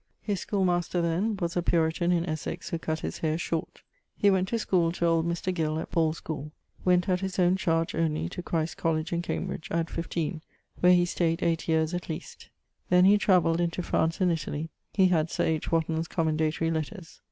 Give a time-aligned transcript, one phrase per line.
[0.01, 3.83] _> His school master then was a Puritan, in Essex, who cutt his haire short.
[4.17, 5.53] He went to schoole to old Mr.
[5.53, 6.51] Gill, at Paule's schoole.
[6.83, 10.41] Went, at his owne chardge only, to Christ's College in Cambridge at fifteen,
[10.79, 12.49] where he stayed eight yeares at least.
[12.89, 14.71] Then he travelled into France and Italie
[15.11, 15.71] (had Sir H.
[15.71, 17.19] Wotton's commendatory letters).